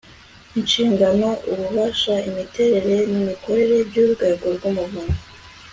[0.59, 5.19] inshingano ububasha imiterere n imikorere by urwego rw umuvunyi